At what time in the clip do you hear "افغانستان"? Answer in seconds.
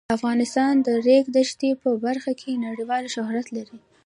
0.17-0.73